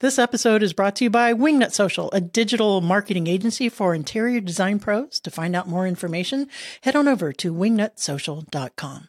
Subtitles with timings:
[0.00, 4.40] This episode is brought to you by Wingnut Social, a digital marketing agency for interior
[4.40, 5.20] design pros.
[5.20, 6.48] To find out more information,
[6.80, 9.08] head on over to wingnutsocial.com.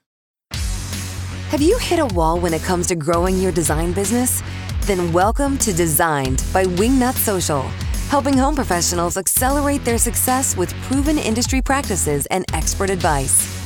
[0.51, 4.43] Have you hit a wall when it comes to growing your design business?
[4.81, 7.62] Then welcome to Designed by Wingnut Social,
[8.10, 13.61] helping home professionals accelerate their success with proven industry practices and expert advice.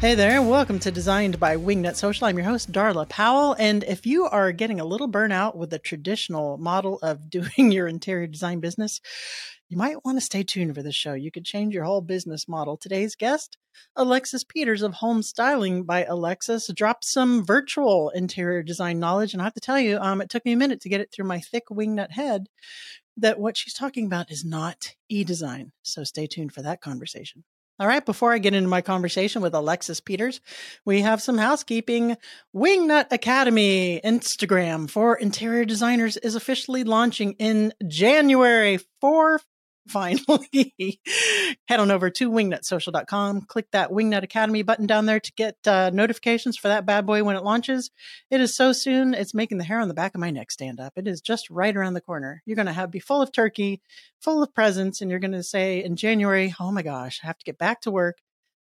[0.00, 2.26] Hey there, and welcome to Designed by Wingnut Social.
[2.26, 3.54] I'm your host, Darla Powell.
[3.58, 7.86] And if you are getting a little burnout with the traditional model of doing your
[7.86, 9.02] interior design business,
[9.68, 11.12] you might want to stay tuned for this show.
[11.12, 12.78] You could change your whole business model.
[12.78, 13.58] Today's guest,
[13.94, 19.34] Alexis Peters of Home Styling by Alexis, dropped some virtual interior design knowledge.
[19.34, 21.12] And I have to tell you, um, it took me a minute to get it
[21.12, 22.46] through my thick wingnut head
[23.18, 25.72] that what she's talking about is not e design.
[25.82, 27.44] So stay tuned for that conversation.
[27.80, 30.42] All right, before I get into my conversation with Alexis Peters,
[30.84, 32.18] we have some housekeeping.
[32.54, 39.40] Wingnut Academy Instagram for interior designers is officially launching in January for
[39.88, 40.74] finally
[41.68, 45.90] head on over to wingnutsocial.com click that wingnut academy button down there to get uh,
[45.92, 47.90] notifications for that bad boy when it launches
[48.30, 50.78] it is so soon it's making the hair on the back of my neck stand
[50.78, 53.32] up it is just right around the corner you're going to have be full of
[53.32, 53.80] turkey
[54.20, 57.38] full of presents and you're going to say in january oh my gosh i have
[57.38, 58.18] to get back to work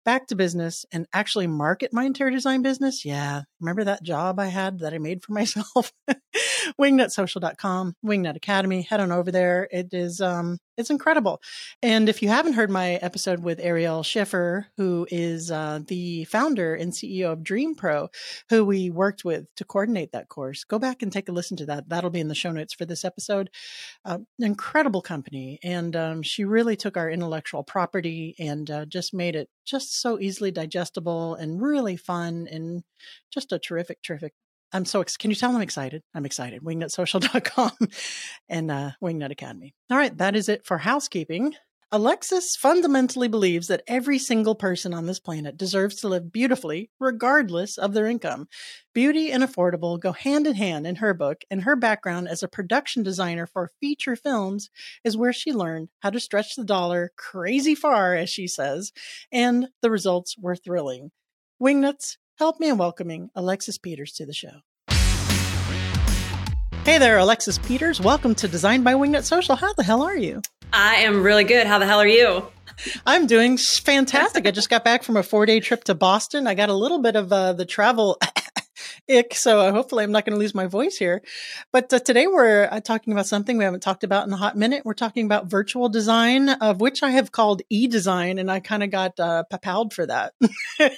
[0.06, 3.06] back to business and actually market my interior design business.
[3.06, 3.42] Yeah.
[3.60, 5.92] Remember that job I had that I made for myself?
[6.80, 8.82] wingnutsocial.com, Wingnut Academy.
[8.82, 9.68] Head on over there.
[9.72, 11.42] It is um it's incredible.
[11.84, 16.74] And if you haven't heard my episode with Ariel Schiffer, who is uh, the founder
[16.74, 18.08] and CEO of Dream Pro,
[18.50, 21.66] who we worked with to coordinate that course, go back and take a listen to
[21.66, 21.90] that.
[21.90, 23.50] That'll be in the show notes for this episode.
[24.06, 25.60] Uh, incredible company.
[25.64, 30.18] And um, she really took our intellectual property and uh, just made it just so
[30.18, 32.84] easily digestible and really fun and
[33.34, 34.34] just a terrific, terrific
[34.72, 36.04] I'm so ex- can you tell I'm excited?
[36.14, 36.62] I'm excited.
[36.64, 37.72] Wingnutsocial.com
[38.50, 39.74] and uh, Wingnut Academy.
[39.90, 41.56] All right, that is it for housekeeping.
[41.92, 47.80] Alexis fundamentally believes that every single person on this planet deserves to live beautifully, regardless
[47.80, 48.48] of their income.
[48.94, 52.48] Beauty and affordable go hand in hand in her book, and her background as a
[52.48, 54.70] production designer for feature films
[55.04, 58.92] is where she learned how to stretch the dollar crazy far, as she says,
[59.32, 61.10] and the results were thrilling.
[61.60, 64.62] Wingnuts, help me in welcoming Alexis Peters to the show.
[66.86, 68.00] Hey there, Alexis Peters.
[68.00, 69.58] Welcome to Design by Wingnut Social.
[69.58, 70.42] How the hell are you?
[70.72, 71.68] I am really good.
[71.68, 72.48] How the hell are you?
[73.06, 74.48] I'm doing fantastic.
[74.48, 76.48] I just got back from a four day trip to Boston.
[76.48, 78.18] I got a little bit of uh, the travel
[79.10, 79.36] ick.
[79.36, 81.22] So uh, hopefully I'm not going to lose my voice here.
[81.72, 84.58] But uh, today we're uh, talking about something we haven't talked about in a hot
[84.58, 84.84] minute.
[84.86, 88.92] We're talking about virtual design, of which I have called e-design, and I kind of
[88.92, 90.34] got uh, papaled for that.
[90.80, 90.92] and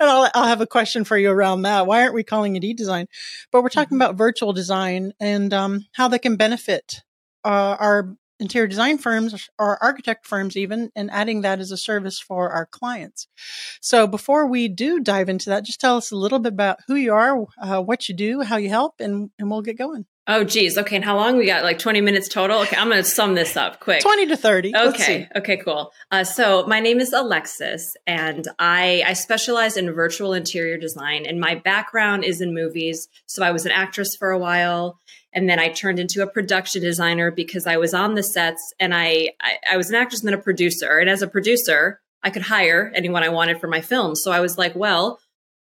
[0.00, 1.86] I'll, I'll, have a question for you around that.
[1.86, 3.06] Why aren't we calling it e-design?
[3.50, 4.02] But we're talking mm-hmm.
[4.02, 7.02] about virtual design and um, how they can benefit
[7.44, 12.20] uh, our interior design firms or architect firms even and adding that as a service
[12.20, 13.28] for our clients
[13.80, 16.96] so before we do dive into that just tell us a little bit about who
[16.96, 20.44] you are uh, what you do how you help and, and we'll get going Oh,
[20.44, 20.78] geez.
[20.78, 20.94] Okay.
[20.94, 21.36] And how long?
[21.36, 22.60] We got like 20 minutes total.
[22.60, 22.76] Okay.
[22.76, 24.02] I'm going to sum this up quick.
[24.02, 24.76] 20 to 30.
[24.76, 25.28] Okay.
[25.34, 25.90] Okay, cool.
[26.12, 31.40] Uh, so my name is Alexis and I, I specialize in virtual interior design and
[31.40, 33.08] my background is in movies.
[33.26, 35.00] So I was an actress for a while
[35.32, 38.94] and then I turned into a production designer because I was on the sets and
[38.94, 40.98] I, I, I was an actress and then a producer.
[40.98, 44.14] And as a producer, I could hire anyone I wanted for my film.
[44.14, 45.18] So I was like, well,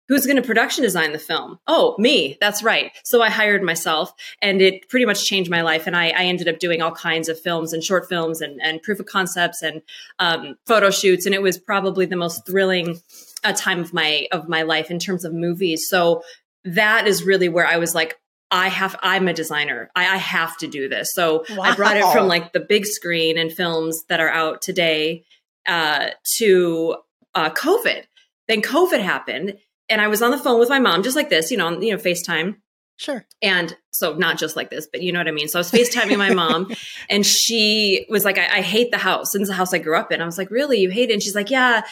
[0.08, 1.58] who's going to production design the film?
[1.66, 2.38] Oh, me.
[2.40, 2.92] That's right.
[3.04, 5.86] So I hired myself and it pretty much changed my life.
[5.86, 8.82] And I, I ended up doing all kinds of films and short films and, and
[8.82, 9.82] proof of concepts and
[10.18, 11.26] um, photo shoots.
[11.26, 13.00] And it was probably the most thrilling
[13.44, 15.88] uh, time of my, of my life in terms of movies.
[15.88, 16.22] So
[16.64, 18.16] that is really where I was like,
[18.50, 19.90] I have, I'm a designer.
[19.94, 21.12] I, I have to do this.
[21.12, 21.64] So wow.
[21.64, 25.24] I brought it from like the big screen and films that are out today
[25.66, 26.96] uh, to
[27.34, 28.04] uh, COVID.
[28.48, 29.58] Then COVID happened,
[29.90, 31.92] and I was on the phone with my mom, just like this, you know, you
[31.92, 32.56] know, FaceTime.
[32.96, 33.24] Sure.
[33.42, 35.46] And so not just like this, but you know what I mean?
[35.46, 36.74] So I was FaceTiming my mom
[37.10, 39.34] and she was like, I, I, hate the house.
[39.34, 40.20] And it's the house I grew up in.
[40.20, 40.80] I was like, really?
[40.80, 41.12] You hate it?
[41.12, 41.82] And she's like, yeah,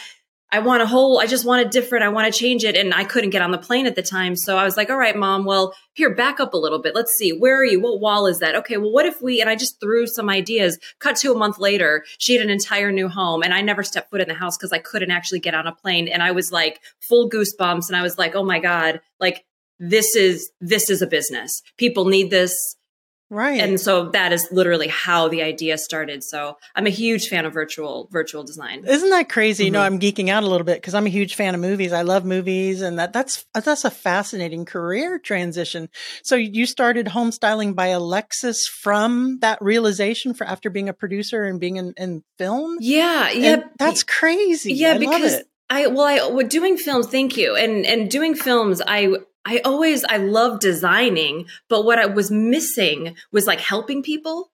[0.53, 2.05] I want a whole, I just want it different.
[2.05, 2.77] I want to change it.
[2.77, 4.37] And I couldn't get on the plane at the time.
[4.37, 6.95] So I was like, all right, mom, well, here, back up a little bit.
[6.95, 7.33] Let's see.
[7.33, 7.81] Where are you?
[7.81, 8.55] What wall is that?
[8.55, 8.77] Okay.
[8.77, 12.05] Well, what if we, and I just threw some ideas, cut to a month later,
[12.19, 14.73] she had an entire new home and I never stepped foot in the house because
[14.73, 16.07] I couldn't actually get on a plane.
[16.07, 17.89] And I was like full goosebumps.
[17.89, 19.45] And I was like, oh my God, like
[19.81, 21.61] this is, this is a business.
[21.77, 22.76] People need this
[23.29, 23.61] Right.
[23.61, 26.23] And so that is literally how the idea started.
[26.23, 28.85] So I'm a huge fan of virtual virtual design.
[28.87, 29.65] Isn't that crazy?
[29.65, 29.67] Mhm.
[29.67, 31.93] You know, I'm geeking out a little bit because I'm a huge fan of movies.
[31.93, 35.89] I love movies, and that that's that's a fascinating career transition.
[36.23, 41.45] So you started home styling by Alexis from that realization for after being a producer
[41.45, 42.77] and being in, in film.
[42.81, 43.63] Yeah, And yeah.
[43.79, 44.73] that's crazy.
[44.73, 48.81] yeah I love because i well i doing films thank you and and doing films
[48.87, 49.13] i
[49.47, 54.51] i always i love designing but what i was missing was like helping people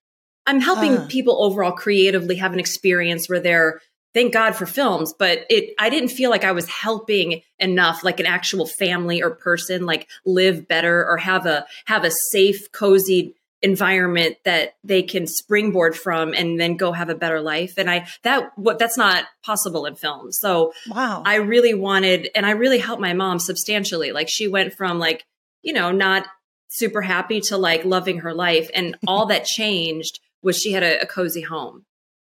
[0.47, 1.07] i'm helping Ah.
[1.09, 3.81] people overall creatively have an experience where they're
[4.15, 8.21] thank god for films but it i didn't feel like i was helping enough like
[8.21, 13.35] an actual family or person like live better or have a have a safe cozy
[13.63, 17.75] environment that they can springboard from and then go have a better life.
[17.79, 20.33] And i that what that's not possible in film.
[20.33, 21.23] So Wow.
[21.25, 24.13] i really wanted and i really helped my mom substantially.
[24.13, 25.25] Like she went from like
[25.63, 26.27] you know not
[26.69, 28.71] super happy to like loving her life.
[28.75, 31.85] And all that changed was she had a, a cozy home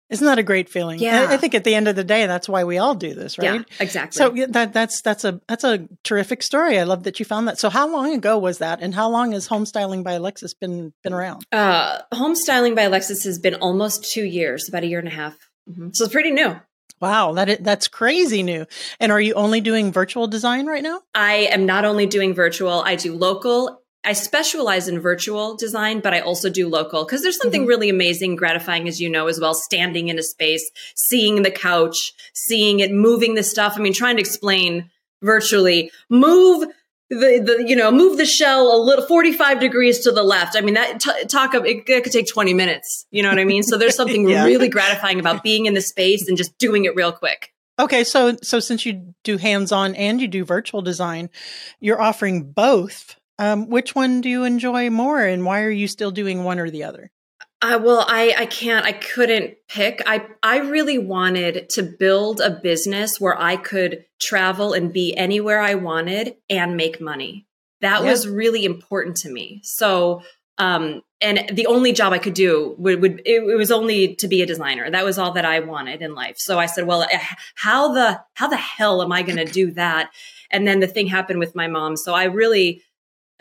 [0.10, 1.00] Isn't that a great feeling?
[1.00, 1.28] Yeah.
[1.30, 3.62] I, think at the end of the day, that's why we all do this, right?
[3.62, 6.78] yeah exactly So that that's that's a that's a terrific story.
[6.78, 7.58] I love that you found that.
[7.60, 11.14] So how long ago was that, and how long has homestyling by Alexis been been
[11.14, 11.46] around?
[11.52, 15.12] uh home styling by alexis has been almost two years about a year and a
[15.12, 15.36] half
[15.70, 15.96] Mhm.
[15.96, 16.56] so it's pretty new
[17.02, 18.66] Wow, that that's crazy new.
[18.98, 21.02] And are you only doing virtual design right now?
[21.14, 23.83] I am not only doing virtual, I do local.
[24.06, 27.68] I specialize in virtual design, but I also do local because there's something Mhm.
[27.68, 32.14] really amazing, gratifying, as you know, as well, standing in a space, seeing the couch,
[32.34, 33.74] seeing it, moving the stuff.
[33.78, 34.90] I mean, trying to explain
[35.22, 36.68] virtually, move
[37.10, 40.56] the, the you know, move the shell a little 45 degrees to the left.
[40.58, 43.06] I mean, that t- talk of it, it could take 20 minutes.
[43.12, 43.62] You know what I mean?
[43.64, 44.44] So there's something Yeah.
[44.46, 47.52] really gratifying about being in the space and just doing it real quick.
[47.80, 51.30] Okay, so so since you do hands-on and you do virtual design,
[51.80, 53.16] you're offering both.
[53.44, 56.70] Um, which one do you enjoy more, and why are you still doing one or
[56.70, 57.12] the other?
[57.62, 58.86] I well, I I can't.
[58.86, 60.02] I couldn't pick.
[60.06, 65.60] I I really wanted to build a business where I could travel and be anywhere
[65.60, 67.46] I wanted and make money.
[67.82, 68.12] That Yeah.
[68.12, 69.60] was really important to me.
[69.64, 70.24] So,
[70.58, 74.28] um, and the only job I could do would, would it, it was only to
[74.28, 74.90] be a designer.
[74.90, 76.36] That was all that I wanted in life.
[76.38, 77.20] So I said, well, eh,
[77.56, 80.12] how the how the hell am I going to do that?
[80.52, 81.98] And then the thing happened with my mom.
[81.98, 82.82] So I really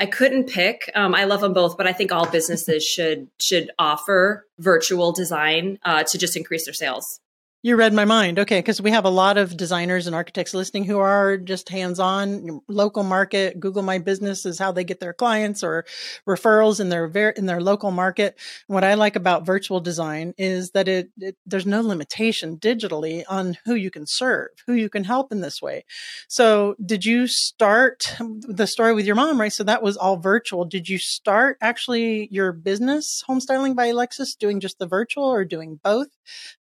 [0.03, 0.91] I couldn't pick.
[0.97, 5.79] Um, I love them both, but I think all businesses should should offer virtual design
[5.85, 7.21] uh, to just increase their sales.
[7.64, 8.41] You read my mind.
[8.41, 8.59] Okay.
[8.59, 12.61] Because we have a lot of designers and architects listening who are just hands on
[12.69, 13.61] local market.
[13.61, 15.85] Google My Business is how they get their clients or
[16.29, 18.37] referrals in their ver- in their local market.
[18.67, 23.56] What I like about virtual design is that it, it there's no limitation digitally on
[23.65, 25.85] who you can serve, who you can help in this way.
[26.26, 29.53] So, did you start um, the story with your mom, right?
[29.53, 30.65] So that was all virtual.
[30.65, 35.79] Did you start actually your business, Homestyling by Alexis, doing just the virtual or doing
[35.81, 36.08] both?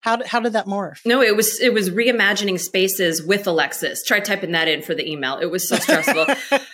[0.02, 0.91] How how did that morph?
[1.04, 4.02] No, it was it was reimagining spaces with Alexis.
[4.04, 5.38] Try typing that in for the email.
[5.38, 6.26] It was so stressful.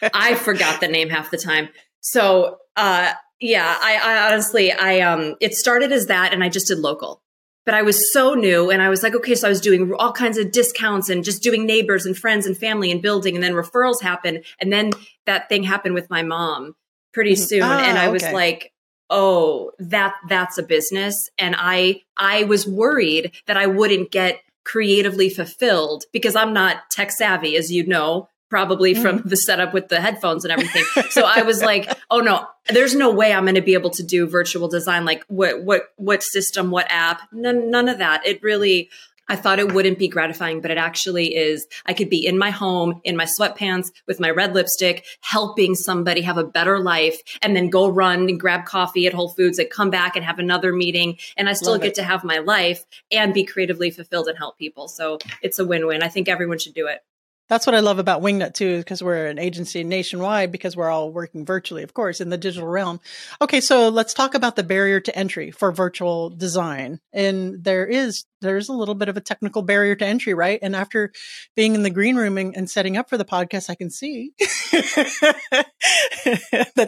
[0.15, 1.69] I forgot the name half the time.
[2.01, 6.69] So uh yeah, I, I honestly I um it started as that and I just
[6.69, 7.23] did local.
[7.65, 10.11] But I was so new and I was like, okay, so I was doing all
[10.13, 13.53] kinds of discounts and just doing neighbors and friends and family and building and then
[13.53, 14.93] referrals happened and then
[15.27, 16.75] that thing happened with my mom
[17.13, 17.47] pretty Mhm.
[17.47, 18.73] soon Ah, and I was like,
[19.11, 25.31] oh, that that's a business and I I was worried that I wouldn't get creatively
[25.31, 29.29] fulfilled because I'm not tech savvy as you know probably from mm.
[29.29, 30.85] the setup with the headphones and everything.
[31.11, 34.03] so I was like, oh no, there's no way I'm going to be able to
[34.03, 37.23] do virtual design like what what what system, what app?
[37.33, 38.27] None none of that.
[38.27, 38.91] It really
[39.29, 41.67] I thought it wouldn't be gratifying, but it actually is.
[41.87, 46.23] I could be in my home, in my sweatpants, with my red lipstick, helping somebody
[46.23, 49.71] have a better life, and then go run and grab coffee at Whole Foods and
[49.71, 51.19] come back and have another meeting.
[51.37, 51.95] And I still Love get it.
[51.97, 54.89] to have my life and be creatively fulfilled and help people.
[54.89, 56.03] So it's a win win.
[56.03, 57.01] I think everyone should do it.
[57.49, 61.11] That's what I love about Wingnut too, because we're an agency nationwide because we're all
[61.11, 63.01] working virtually, of course, in the digital realm.
[63.41, 67.01] Okay, so let's talk about the barrier to entry for virtual design.
[67.11, 70.59] And there is there's a little bit of a technical barrier to entry, right?
[70.63, 71.13] And after
[71.57, 74.33] being in the green room and, and setting up for the podcast, I can see
[74.39, 75.67] that.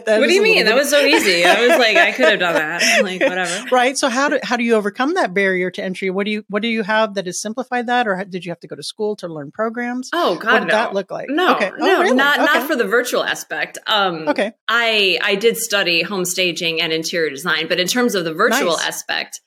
[0.05, 0.57] that what do you mean?
[0.65, 1.45] little That was so easy.
[1.45, 2.81] I was like, I could have done that.
[2.83, 3.65] I'm like, whatever.
[3.71, 3.97] right.
[3.97, 6.09] So how do how do you overcome that barrier to entry?
[6.09, 8.59] What do you what do you have that has simplified that, or did you have
[8.61, 10.09] to go to school to learn programs?
[10.13, 10.73] Oh God, what did no.
[10.73, 11.29] that look like?
[11.29, 11.71] No, Okay.
[11.73, 12.15] Oh, no, really?
[12.15, 12.45] not Okay.
[12.45, 13.77] not for the virtual aspect.
[13.87, 14.53] Um, Okay.
[14.67, 18.77] I I did study home staging and interior design, but in terms of the virtual
[18.77, 18.87] Nice.
[18.87, 19.41] aspect,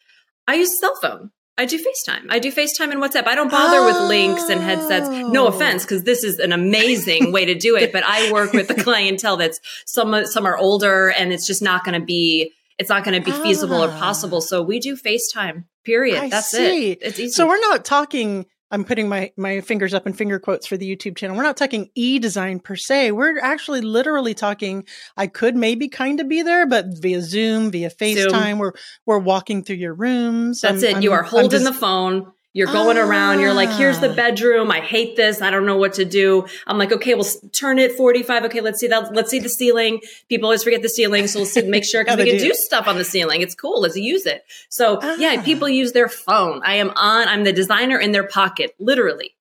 [0.46, 1.30] I use cell phone.
[1.56, 2.26] I do FaceTime.
[2.30, 3.26] I do FaceTime and WhatsApp.
[3.28, 5.08] I don't bother with links and headsets.
[5.08, 5.48] No Oh.
[5.48, 7.92] offense, because this is an amazing way to do it.
[7.92, 11.84] But I work with the clientele that's some some are older, and it's just not
[11.84, 12.52] going to be.
[12.76, 14.38] it's not going to be feasible or possible.
[14.38, 14.40] Ah.
[14.50, 15.62] So we do FaceTime.
[15.84, 16.18] Period.
[16.18, 16.90] I That's see.
[16.92, 16.98] it.
[17.02, 17.30] It's easy.
[17.30, 18.46] So we're not talking.
[18.74, 21.36] I'm putting my my fingers up in finger quotes for the YouTube channel.
[21.36, 23.12] We're not talking e design per se.
[23.12, 24.84] We're actually literally talking.
[25.16, 28.72] I could maybe kind of be there, but via Zoom, via FaceTime, we're
[29.06, 30.60] we're walking through your rooms.
[30.60, 31.02] That's I'm- it.
[31.04, 32.32] you I'm- are holding just- the phone.
[32.54, 33.40] You're going around.
[33.40, 34.14] You're like, here's the Ah.
[34.14, 34.70] bedroom.
[34.70, 35.42] I hate this.
[35.42, 36.46] I don't know what to do.
[36.68, 38.44] I'm like, okay, we'll turn it 45.
[38.44, 39.12] Okay, let's see that.
[39.12, 40.00] Let's see the ceiling.
[40.28, 41.26] People always forget the ceiling.
[41.26, 42.48] So we'll see, make sure because we can do.
[42.50, 43.40] do stuff on the ceiling.
[43.42, 43.80] It's cool.
[43.80, 44.44] Let's use it.
[44.68, 45.42] So yeah, Ah.
[45.42, 46.62] people use their phone.
[46.64, 49.34] I am on, I'm the designer in their pocket, literally.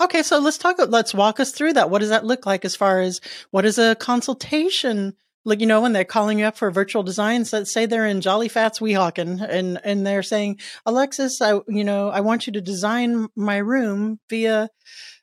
[0.00, 0.76] Okay, so let's talk.
[0.88, 1.90] Let's walk us through that.
[1.90, 5.14] What does that look like as far as what is a consultation?
[5.44, 8.20] Like you know, when they're calling you up for virtual designs, let's say they're in
[8.20, 12.60] Jolly Fats Weehawken, and and they're saying, Alexis, I you know, I want you to
[12.60, 14.70] design my room via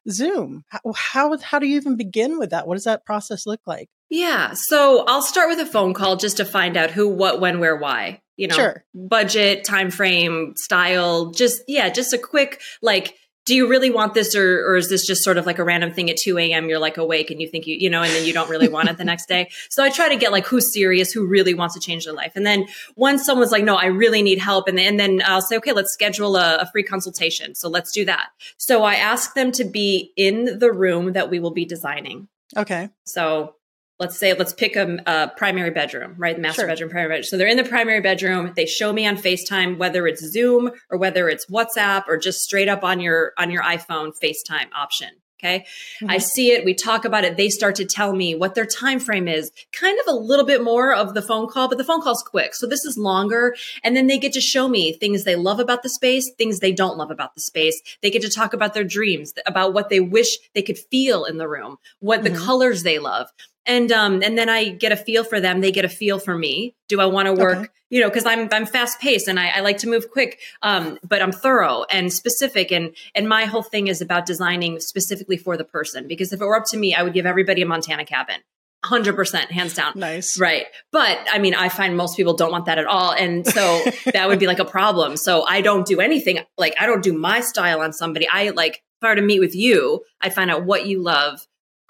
[0.09, 0.63] Zoom.
[0.69, 2.67] How how, how do you even begin with that?
[2.67, 3.89] What does that process look like?
[4.09, 4.53] Yeah.
[4.55, 7.75] So I'll start with a phone call just to find out who, what, when, where,
[7.75, 8.21] why.
[8.37, 8.83] You know, Sure.
[8.95, 11.31] budget, time frame, style.
[11.31, 13.15] Just yeah, just a quick like.
[13.49, 15.91] Do you really want this, or or is this just sort of like a random
[15.91, 16.69] thing at two a.m.
[16.69, 18.89] You're like awake and you think you you know, and then you don't really want
[18.89, 19.49] it the next day.
[19.69, 22.33] So I try to get like who's serious, who really wants to change their life,
[22.35, 25.41] and then once someone's like, no, I really need help, and then, and then I'll
[25.41, 27.55] say, okay, let's schedule a, a free consultation.
[27.55, 28.29] So let's do that.
[28.57, 32.27] So I ask them to be in the room that we will be designing.
[32.57, 33.55] Okay, So
[33.99, 36.35] let's say let's pick a, a primary bedroom, right?
[36.35, 36.67] The master Sure.
[36.67, 37.23] bedroom, primary bedroom.
[37.25, 38.53] So they're in the primary bedroom.
[38.55, 42.69] They show me on FaceTime, whether it's Zoom or whether it's WhatsApp or just straight
[42.69, 45.09] up on your on your iPhone FaceTime option.
[45.41, 45.65] Okay.
[46.05, 46.21] I Mhm.
[46.21, 46.65] see it.
[46.65, 47.37] We talk about it.
[47.37, 49.51] They start to tell me what their time frame is.
[49.71, 52.53] Kind of a little bit more of the phone call, but the phone call's quick.
[52.55, 53.55] So this is longer.
[53.81, 56.73] And then they get to show me things they love about the space, things they
[56.73, 57.81] don't love about the space.
[58.01, 61.37] They get to talk about their dreams, about what they wish they could feel in
[61.37, 62.45] the room, what the Mhm.
[62.45, 63.29] colors they love.
[63.65, 65.61] And um and then I get a feel for them.
[65.61, 66.75] They get a feel for me.
[66.87, 67.57] Do I want to work?
[67.57, 67.67] Okay.
[67.89, 70.39] You know, because I'm I'm fast paced and I, I like to move quick.
[70.61, 72.71] Um, but I'm thorough and specific.
[72.71, 76.07] And and my whole thing is about designing specifically for the person.
[76.07, 78.37] Because if it were up to me, I would give everybody a Montana cabin,
[78.85, 79.93] hundred percent, hands down.
[79.95, 80.39] nice.
[80.39, 80.65] Right.
[80.91, 83.11] But I mean, I find most people don't want that at all.
[83.11, 85.17] And so that would be like a problem.
[85.17, 88.27] So I don't do anything like I don't do my style on somebody.
[88.27, 91.39] I like if I were to meet with you, I find out what you love,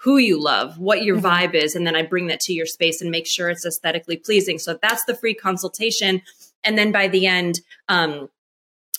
[0.02, 1.22] who you love, what your Mhm.
[1.22, 4.16] vibe is, and then I bring that to your space and make sure it's aesthetically
[4.16, 4.58] pleasing.
[4.58, 6.22] So that's the free consultation.
[6.64, 8.30] And then by the end, um,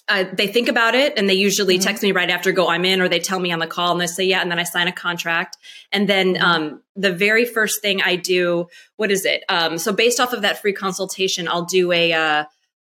[0.07, 1.83] uh, they think about it and they usually Mhm.
[1.83, 4.01] text me right after go i'm in or they tell me on the call and
[4.01, 5.57] they say yeah and then i sign a contract
[5.91, 6.41] and then Mhm.
[6.41, 8.67] um, the very first thing i do
[8.97, 12.43] what is it um, so based off of that free consultation i'll do a uh,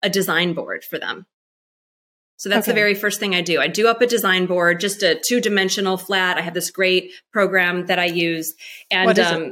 [0.03, 1.27] a design board for them
[2.39, 5.03] so that's the very first thing i do i do up a design board just
[5.03, 8.55] a two dimensional flat i have this great program that i use
[8.91, 9.33] and What is it?
[9.35, 9.43] um,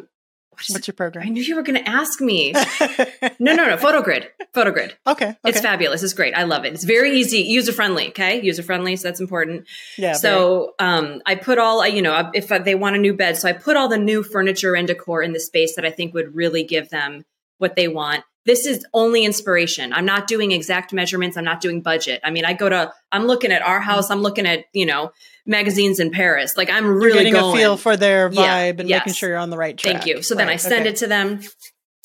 [0.51, 1.27] what is What's your program?
[1.27, 2.53] i knew you were going to ask me
[3.39, 5.27] no no no photogrid photogrid Okay.
[5.29, 5.37] okay.
[5.45, 6.03] it's fabulous.
[6.03, 6.33] It's great.
[6.35, 6.73] I love it.
[6.73, 8.09] It's very easy, user friendly.
[8.09, 8.97] Okay, user friendly.
[8.97, 9.67] So that's important.
[9.99, 10.15] Yeah.
[10.15, 13.53] so um, I put all you know if they want a new bed, so I
[13.53, 16.65] put all the new furniture and decor in the space that I think would really
[16.65, 17.27] give them
[17.59, 18.25] what they want.
[18.47, 19.93] This is only inspiration.
[19.93, 21.37] I'm not doing exact measurements.
[21.37, 22.21] I'm not doing budget.
[22.25, 22.93] I mean, I go to.
[23.13, 24.11] I'm looking at our house.
[24.11, 25.13] I'm looking at you know
[25.45, 26.57] magazines in Paris.
[26.57, 27.55] Like I'm really getting going.
[27.55, 29.95] a feel for their Yeah, vibe and making sure you're on the right track.
[29.95, 30.23] Thank you.
[30.23, 30.91] So then I send okay.
[30.91, 31.41] it to them.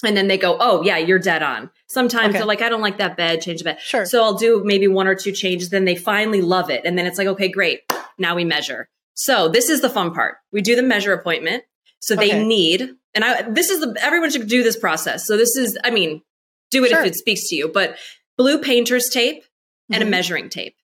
[0.03, 1.69] And then they go, oh, yeah, you're dead on.
[1.85, 2.39] Sometimes Okay.
[2.39, 3.79] they're like, I don't like that bed, change the bed.
[3.81, 4.03] Sure.
[4.05, 5.69] So I'll do maybe one or two changes.
[5.69, 6.81] Then they finally love it.
[6.85, 7.81] And then it's like, okay, great.
[8.17, 8.89] Now we measure.
[9.13, 10.37] So this is the fun part.
[10.51, 11.65] We do the measure appointment.
[11.99, 15.27] So they need, and I, this is the, everyone should do this process.
[15.27, 16.23] So this is, I mean,
[16.71, 17.01] do it Sure.
[17.01, 17.97] if it speaks to you, but
[18.37, 19.43] blue painter's tape
[19.91, 20.09] and a Mhm.
[20.09, 20.75] measuring tape.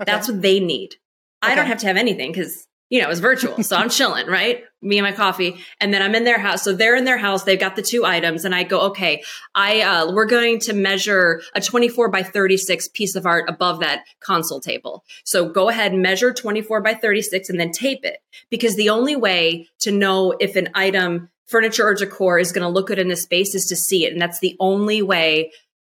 [0.00, 0.10] Okay.
[0.10, 0.96] That's what they need.
[1.42, 4.64] I don't have to have anything because you know it's virtual, so I'm chilling, right?
[4.82, 6.62] Me and my coffee, and then I'm in their house.
[6.62, 7.42] So they're in their house.
[7.44, 9.22] They've got the two items, and I go, okay,
[9.54, 14.04] I uh, we're going to measure a 24 by 36 piece of art above that
[14.20, 15.04] console table.
[15.24, 18.18] So go ahead, measure 24 by 36, and then tape it
[18.50, 22.68] because the only way to know if an item, furniture or decor, is going to
[22.68, 25.50] look good in a space is to see it, and that's the only way.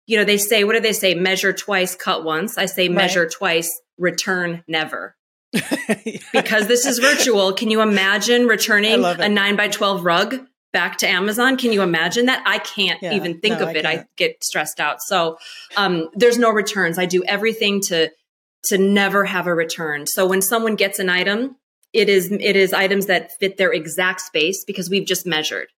[0.06, 1.14] You know, they say, what do they say?
[1.14, 2.56] Measure twice, cut once.
[2.58, 2.94] I say, Right.
[2.96, 5.16] measure twice, return never
[6.32, 7.52] because this is virtual.
[7.52, 11.56] Can you imagine returning a nine by 12 rug back to Amazon?
[11.56, 12.42] Can you imagine that?
[12.46, 13.86] I can't Yeah, even think no, of I it.
[13.86, 14.08] I can't.
[14.16, 14.98] get stressed out.
[15.00, 15.38] So,
[15.76, 16.98] um, there's no returns.
[16.98, 18.10] I do everything to,
[18.66, 20.06] to never have a return.
[20.06, 21.56] So when someone gets an item,
[21.92, 25.68] it is, it is items that fit their exact space because we've just measured.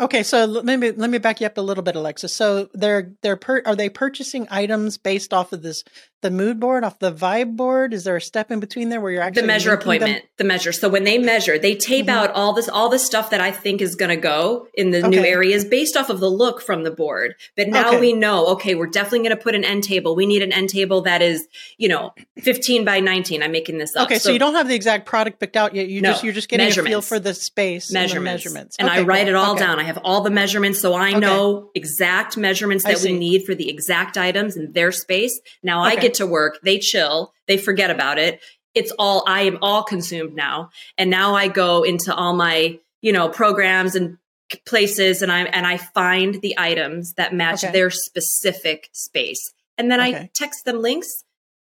[0.00, 2.28] Okay, so let me let me back you up a little bit, Alexa.
[2.28, 5.84] So they're they're per, are they purchasing items based off of this
[6.24, 7.92] the mood board, off the vibe board?
[7.92, 10.22] Is there a step in between there where you're actually the measure appointment?
[10.22, 10.28] Them?
[10.38, 10.72] The measure.
[10.72, 12.16] So when they measure, they tape mm-hmm.
[12.16, 15.00] out all this all the stuff that I think is going to go in the
[15.00, 15.08] okay.
[15.08, 17.34] new areas based off of the look from the board.
[17.56, 18.00] But now okay.
[18.00, 20.16] we know, okay, we're definitely going to put an end table.
[20.16, 23.42] We need an end table that is, you know, 15 by 19.
[23.42, 24.06] I'm making this up.
[24.06, 25.88] Okay, so, so you don't have the exact product picked out yet.
[25.88, 28.16] You no, just you're just getting a feel for the space measurements.
[28.46, 28.76] And measurements.
[28.78, 29.28] And okay, I write cool.
[29.28, 29.78] it all down.
[29.78, 33.68] I have all the measurements so I know exact measurements that we need for the
[33.68, 35.38] exact items in their space.
[35.62, 36.58] Now I get to work.
[36.62, 37.32] They chill.
[37.46, 38.40] They forget about it.
[38.74, 40.70] It's all, I am all consumed now.
[40.98, 44.18] And now I go into all my, you know, programs and
[44.66, 47.72] places and I, and I find the items that match okay.
[47.72, 49.52] their specific space.
[49.78, 50.16] And then okay.
[50.16, 51.24] I text them links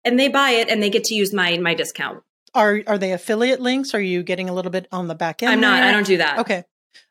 [0.04, 2.22] and they buy it and they get to use my, my discount.
[2.54, 3.94] Are, are they affiliate links?
[3.94, 5.52] Are you getting a little bit on the back end?
[5.52, 5.88] I'm not, there?
[5.88, 6.38] I don't do that.
[6.40, 6.64] Okay.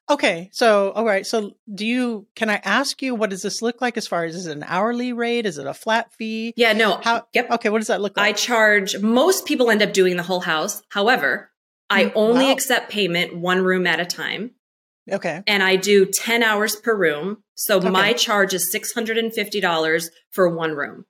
[0.10, 2.28] Okay, so all right, so do you?
[2.36, 4.66] Can I ask you what does this look like as far as is it an
[4.68, 5.46] hourly rate?
[5.46, 6.54] Is it a flat fee?
[6.58, 7.00] Yeah, no.
[7.02, 7.28] How?
[7.34, 7.52] Yep.
[7.52, 8.28] Okay, what does that look like?
[8.28, 9.00] I charge.
[9.00, 10.84] Most people end up doing the whole house.
[10.90, 11.52] However,
[11.90, 12.52] I mm, only wow.
[12.52, 14.52] accept payment one room at a time.
[15.10, 15.44] Okay.
[15.48, 17.90] And I do ten hours per room, so okay.
[17.90, 21.06] my charge is six hundred and fifty dollars for one room.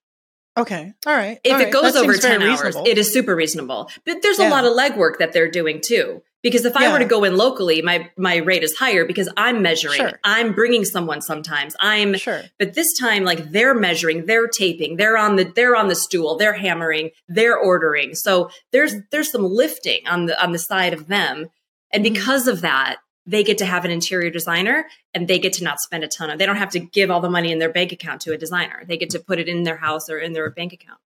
[0.58, 0.94] Okay.
[1.08, 1.40] All right.
[1.44, 1.74] If All it right.
[1.74, 2.90] goes that over 10 hours, reasonable.
[2.90, 3.90] it is super reasonable.
[4.06, 6.22] But there's a lot of legwork that they're doing too.
[6.44, 9.62] Because if I were to go in locally, my my rate is higher because I'm
[9.62, 9.98] measuring.
[9.98, 10.20] Sure.
[10.24, 11.76] I'm bringing someone sometimes.
[11.80, 12.42] I'm sure.
[12.58, 16.38] But this time, like they're measuring, they're taping, they're on the they're on the stool,
[16.38, 18.16] they're hammering, they're ordering.
[18.16, 21.48] So there's there's some lifting on the on the side of them.
[21.94, 22.14] And mm-hmm.
[22.14, 25.80] because of that, they get to have an interior designer and they get to not
[25.80, 27.92] spend a ton of they don't have to give all the money in their bank
[27.92, 28.84] account to a designer.
[28.88, 31.00] They get to put it in their house or in their bank account.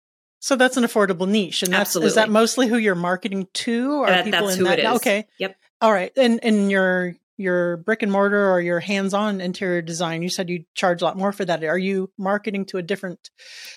[0.44, 2.08] So that's an affordable niche, and that's Absolutely.
[2.08, 4.02] is that mostly who you're marketing to?
[4.02, 4.78] Are that, people that's in who that?
[4.78, 4.96] it is.
[4.96, 5.26] Okay.
[5.38, 5.56] Yep.
[5.80, 6.12] All right.
[6.18, 10.66] And and your your brick and mortar or your hands-on interior design, you said you
[10.74, 11.64] charge a lot more for that.
[11.64, 13.30] Are you marketing to a different?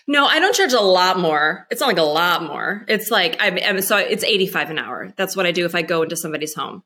[0.09, 1.67] No, I don't charge a lot more.
[1.71, 2.83] It's not like a lot more.
[2.89, 5.13] It's like I'm, I'm so it's eighty five an hour.
[5.15, 6.83] That's what I do if I go into somebody's home.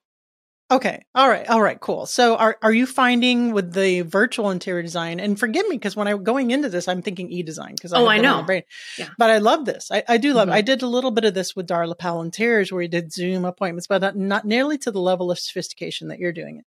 [0.71, 1.03] Okay.
[1.13, 1.45] All right.
[1.49, 1.77] All right.
[1.79, 2.05] Cool.
[2.05, 6.07] So are, are you finding with the virtual interior design and forgive me because when
[6.07, 8.45] I'm going into this, I'm thinking e-design because I, oh, I know.
[8.97, 9.09] Yeah.
[9.17, 9.91] But I love this.
[9.91, 10.53] I, I do love mm-hmm.
[10.53, 10.59] it.
[10.59, 13.43] I did a little bit of this with Darla Powell Interiors where we did Zoom
[13.43, 16.65] appointments, but not, not nearly to the level of sophistication that you're doing it.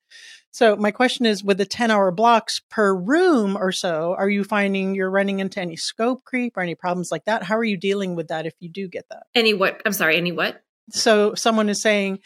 [0.50, 4.44] So my question is with the 10 hour blocks per room or so, are you
[4.44, 7.42] finding you're running into any scope creep or any problems like that?
[7.42, 9.24] How are you dealing with that if you do get that?
[9.34, 9.80] Any what?
[9.86, 10.18] I'm sorry.
[10.18, 10.62] Any what?
[10.90, 12.18] So someone is saying,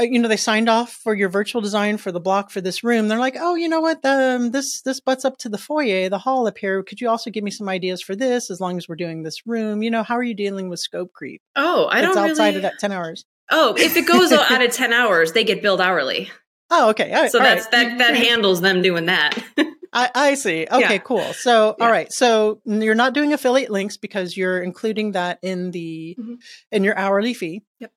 [0.00, 2.82] uh, you know, they signed off for your virtual design for the block for this
[2.82, 3.08] room.
[3.08, 4.04] They're like, oh, you know what?
[4.04, 6.82] Um, this this butts up to the foyer, the hall up here.
[6.82, 8.50] Could you also give me some ideas for this?
[8.50, 11.12] As long as we're doing this room, you know, how are you dealing with scope
[11.12, 11.42] creep?
[11.54, 12.56] Oh, I don't It's outside really...
[12.56, 13.24] of that ten hours.
[13.50, 16.30] Oh, if it goes out of ten hours, they get billed hourly.
[16.70, 17.12] Oh, okay.
[17.12, 17.72] All right, so all that's right.
[17.72, 19.38] that that handles them doing that.
[19.92, 20.68] I, I, see.
[20.72, 20.98] Okay, yeah.
[20.98, 21.32] cool.
[21.32, 21.84] So, yeah.
[21.84, 22.12] all right.
[22.12, 26.34] So you're not doing affiliate links because you're including that in the mm-hmm.
[26.70, 27.62] in your hourly fee.
[27.80, 27.92] Yep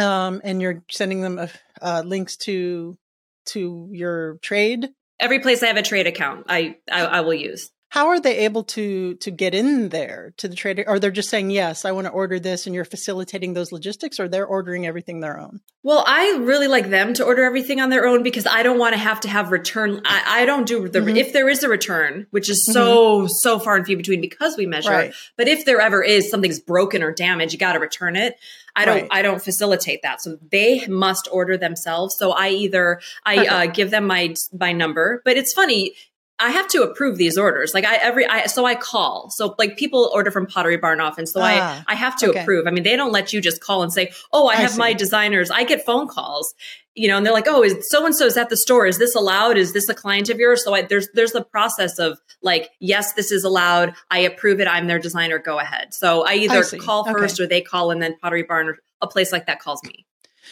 [0.00, 1.48] um, and you're sending them
[1.80, 2.98] uh, links to
[3.46, 4.88] to your trade.
[5.18, 8.38] Every place I have a trade account, I, I, I will use how are they
[8.38, 11.92] able to to get in there to the trader or they're just saying yes i
[11.92, 15.60] want to order this and you're facilitating those logistics or they're ordering everything their own
[15.82, 18.94] well i really like them to order everything on their own because i don't want
[18.94, 21.16] to have to have return i, I don't do the mm-hmm.
[21.16, 23.26] if there is a return which is so mm-hmm.
[23.28, 25.14] so far and few between because we measure right.
[25.36, 28.36] but if there ever is something's broken or damaged you got to return it
[28.76, 29.08] I don't right.
[29.10, 30.22] I don't facilitate that.
[30.22, 32.16] So they must order themselves.
[32.16, 35.94] So I either I uh, give them my my number, but it's funny
[36.40, 37.74] I have to approve these orders.
[37.74, 39.30] Like I every I so I call.
[39.30, 41.26] So like people order from Pottery Barn often.
[41.26, 41.44] So ah,
[41.86, 42.40] I I have to okay.
[42.40, 42.66] approve.
[42.66, 44.92] I mean, they don't let you just call and say, "Oh, I have I my
[44.92, 46.54] designers." I get phone calls,
[46.94, 48.86] you know, and they're like, "Oh, is so and so's at the store?
[48.86, 49.58] Is this allowed?
[49.58, 53.12] Is this a client of yours?" So I, there's there's the process of like, "Yes,
[53.12, 53.94] this is allowed.
[54.10, 54.66] I approve it.
[54.66, 55.38] I'm their designer.
[55.38, 58.68] Go ahead." So I either I call first or they call and then Pottery Barn
[58.68, 60.06] or a place like that calls me.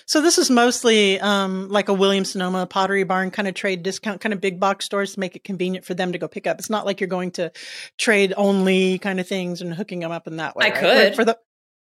[0.09, 4.23] So this is mostly um, like a Williams Sonoma Pottery Barn kind of trade discount,
[4.23, 6.59] kind of big box stores to make it convenient for them to go pick up.
[6.59, 7.53] It's not like you're going to
[7.99, 10.65] trade only kind of things and hooking them up in that way.
[10.65, 10.81] I right?
[10.81, 11.39] could for the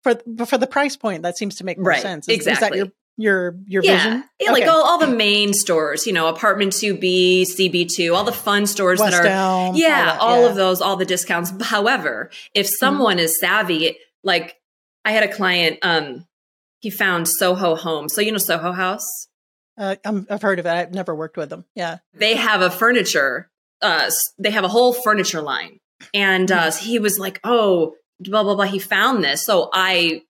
[0.05, 1.25] for for the price point.
[1.25, 2.01] That seems to make more right.
[2.01, 2.29] sense.
[2.29, 2.79] Is, exactly.
[2.79, 3.97] Is that your your your yeah.
[3.97, 4.25] vision?
[4.39, 4.61] Yeah, okay.
[4.61, 8.31] like all, all the main stores, you know, apartment two B, CB two, all the
[8.31, 10.49] fun stores West that are Elm, yeah, all, that, all yeah.
[10.51, 11.53] of those, all the discounts.
[11.63, 12.75] However, if mm-hmm.
[12.79, 13.25] someone mm-hmm.
[13.25, 14.55] is savvy, like
[15.05, 16.29] I had a client, um,
[16.85, 18.11] he found Soho Home.
[18.11, 19.27] So you know Soho House.
[19.77, 20.71] Uh, i have heard of it.
[20.71, 21.65] I've never worked with them.
[21.75, 23.51] Yeah, they have a furniture.
[23.81, 25.81] Uh, they have a whole furniture line,
[26.13, 26.85] and uh, mm-hmm.
[26.85, 30.23] he was like, "Oh, blah blah blah." He found this, so I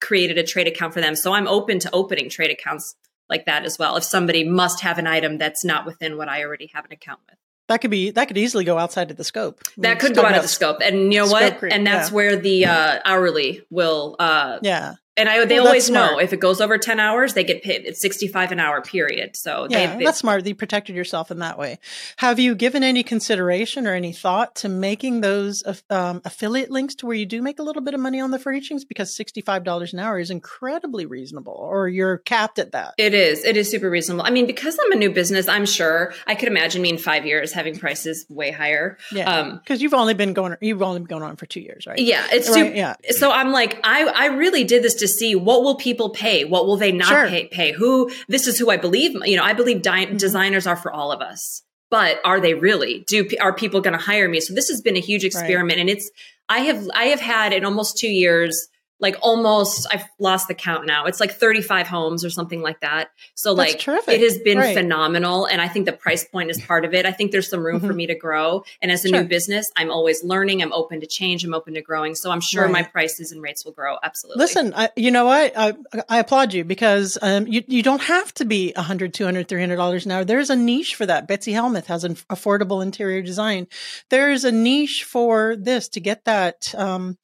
[0.00, 1.14] created a trade account for them.
[1.14, 2.96] So I'm open to opening trade accounts
[3.28, 3.96] like that as well.
[3.96, 7.20] If somebody must have an item that's not within what I already have an account
[7.30, 7.38] with.
[7.68, 9.60] that could be that could easily go outside of the scope.
[9.76, 11.62] That could go out of the scope, and you know what?
[11.62, 12.14] and that's yeah.
[12.16, 14.16] where the uh, hourly will.
[14.18, 14.96] Uh, yeah.
[15.20, 17.84] And I, they well, always know if it goes over 10 hours, they get paid.
[17.84, 19.36] It's 65 an hour period.
[19.36, 20.46] So yeah, they, that's smart.
[20.46, 21.78] You protected yourself in that way.
[22.16, 27.06] Have you given any consideration or any thought to making those um, affiliate links to
[27.06, 28.86] where you do make a little bit of money on the furnishings?
[28.86, 32.94] Because $65 an hour is incredibly reasonable or you're capped at that.
[32.96, 33.44] It is.
[33.44, 34.24] It is super reasonable.
[34.24, 37.26] I mean, because I'm a new business, I'm sure I could imagine me in five
[37.26, 38.96] years having prices way higher.
[39.12, 39.58] Yeah.
[39.62, 41.98] Because um, you've only been going, you've only been going on for two years, right?
[41.98, 42.26] Yeah.
[42.32, 42.72] It's right?
[42.72, 42.94] Too, yeah.
[43.10, 46.44] So I'm like, I, I really did this to see what will people pay?
[46.44, 47.28] What will they not sure.
[47.28, 47.72] pay, pay?
[47.72, 50.16] Who, this is who I believe, you know, I believe di- mm-hmm.
[50.16, 53.04] designers are for all of us, but are they really?
[53.06, 54.40] Do, are people going to hire me?
[54.40, 55.80] So this has been a huge experiment right.
[55.80, 56.10] and it's,
[56.48, 58.68] I have, I have had in almost two years,
[59.00, 61.06] like almost I've lost the count now.
[61.06, 63.10] It's like 35 homes or something like that.
[63.34, 64.14] So That's like terrific.
[64.14, 64.76] it has been right.
[64.76, 67.06] phenomenal and I think the price point is part of it.
[67.06, 67.86] I think there's some room mm-hmm.
[67.86, 69.22] for me to grow and as a sure.
[69.22, 72.14] new business, I'm always learning, I'm open to change, I'm open to growing.
[72.14, 72.72] So I'm sure right.
[72.72, 74.40] my prices and rates will grow absolutely.
[74.40, 75.52] Listen, I, you know what?
[75.56, 75.74] I,
[76.08, 80.04] I applaud you because um, you you don't have to be 100, 200, 300 dollars
[80.04, 80.24] an hour.
[80.24, 81.26] There's a niche for that.
[81.26, 83.66] Betsy Helmuth has an affordable interior design.
[84.10, 87.16] There's a niche for this to get that um,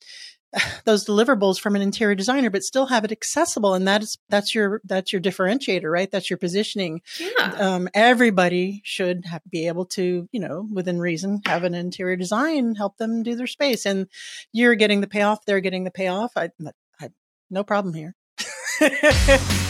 [0.84, 3.74] those deliverables from an interior designer, but still have it accessible.
[3.74, 6.10] And that's, that's your, that's your differentiator, right?
[6.10, 7.00] That's your positioning.
[7.18, 7.54] Yeah.
[7.58, 12.74] Um, everybody should have, be able to, you know, within reason, have an interior design
[12.74, 13.86] help them do their space.
[13.86, 14.06] And
[14.52, 15.44] you're getting the payoff.
[15.44, 16.32] They're getting the payoff.
[16.36, 16.50] I,
[17.00, 17.10] I
[17.50, 18.14] no problem here.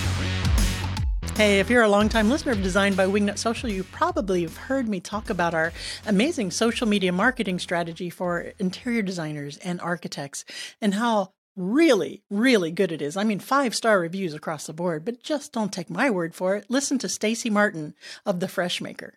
[1.37, 4.88] Hey, if you're a longtime listener of Design by Wingnut Social, you probably have heard
[4.88, 5.70] me talk about our
[6.07, 10.46] amazing social media marketing strategy for interior designers and architects
[10.81, 13.16] and how really, really good it is.
[13.16, 16.55] I mean, five star reviews across the board, but just don't take my word for
[16.55, 16.66] it.
[16.69, 17.95] Listen to Stacy Martin
[18.27, 19.14] of The Fresh Maker.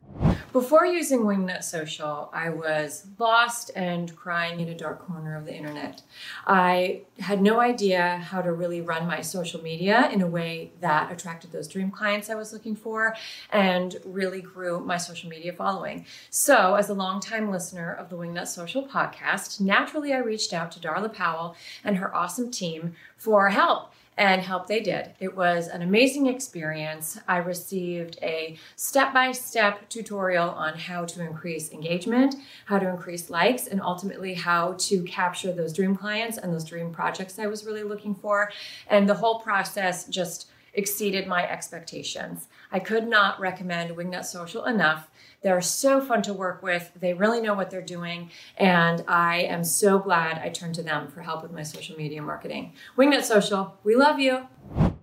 [0.53, 5.55] Before using Wingnut Social, I was lost and crying in a dark corner of the
[5.55, 6.01] internet.
[6.47, 11.11] I had no idea how to really run my social media in a way that
[11.11, 13.15] attracted those dream clients I was looking for
[13.51, 16.05] and really grew my social media following.
[16.29, 20.79] So, as a longtime listener of the Wingnut Social podcast, naturally I reached out to
[20.79, 25.13] Darla Powell and her awesome awesome team for help and help they did.
[25.19, 27.17] It was an amazing experience.
[27.27, 33.31] I received a step by step tutorial on how to increase engagement, how to increase
[33.31, 37.65] likes, and ultimately how to capture those dream clients and those dream projects I was
[37.65, 38.51] really looking for.
[38.87, 42.47] And the whole process just exceeded my expectations.
[42.71, 45.09] I could not recommend Wingnut Social enough
[45.41, 46.91] they're so fun to work with.
[46.99, 48.29] They really know what they're doing.
[48.57, 52.21] And I am so glad I turned to them for help with my social media
[52.21, 52.73] marketing.
[52.97, 54.47] Wingnut Social, we love you.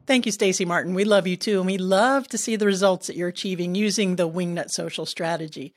[0.07, 0.95] Thank you, Stacy Martin.
[0.95, 1.59] We love you too.
[1.59, 5.75] And we love to see the results that you're achieving using the Wingnut Social strategy.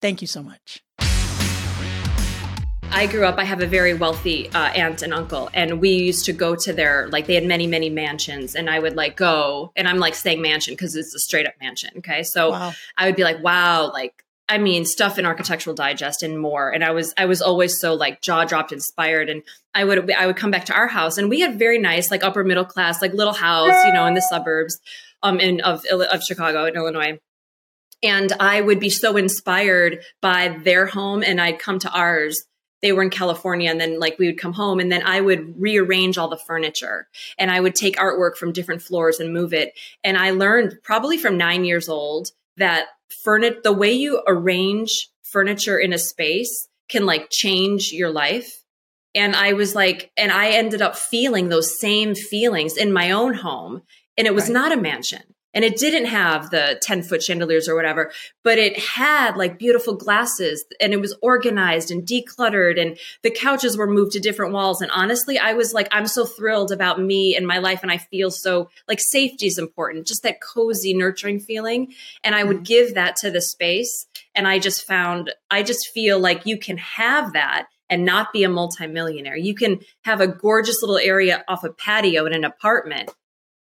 [0.00, 0.82] Thank you so much.
[2.90, 6.24] I grew up, I have a very wealthy uh, aunt and uncle, and we used
[6.24, 9.72] to go to their, like, they had many, many mansions, and I would like go,
[9.76, 11.90] and I'm like saying mansion because it's a straight up mansion.
[11.98, 12.22] Okay.
[12.22, 12.72] So wow.
[12.96, 16.70] I would be like, wow, like, I mean, stuff in Architectural Digest and more.
[16.70, 19.28] And I was, I was always so like jaw dropped, inspired.
[19.28, 19.42] And
[19.74, 22.24] I would, I would come back to our house, and we had very nice, like
[22.24, 24.80] upper middle class, like little house, you know, in the suburbs,
[25.22, 27.18] um, in of of Chicago in Illinois
[28.00, 32.44] and I would be so inspired by their home and I'd come to ours
[32.82, 35.60] they were in California and then like we would come home and then I would
[35.60, 39.78] rearrange all the furniture and I would take artwork from different floors and move it.
[40.04, 42.86] And I learned probably from nine years old that
[43.24, 48.62] furniture, the way you arrange furniture in a space can like change your life.
[49.14, 53.34] And I was like, and I ended up feeling those same feelings in my own
[53.34, 53.82] home.
[54.16, 54.52] And it was right.
[54.52, 55.22] not a mansion
[55.54, 58.10] and it didn't have the 10 foot chandeliers or whatever
[58.44, 63.76] but it had like beautiful glasses and it was organized and decluttered and the couches
[63.76, 67.36] were moved to different walls and honestly i was like i'm so thrilled about me
[67.36, 71.40] and my life and i feel so like safety is important just that cozy nurturing
[71.40, 72.64] feeling and i would mm-hmm.
[72.64, 76.76] give that to the space and i just found i just feel like you can
[76.78, 79.36] have that and not be a multimillionaire.
[79.36, 83.14] You can have a gorgeous little area off a patio in an apartment